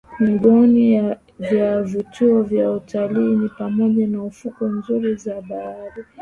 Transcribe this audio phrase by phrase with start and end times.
[0.19, 6.03] Miongoni vya vivutio vya utalii ni pamoja na fukwe nzuri za bahari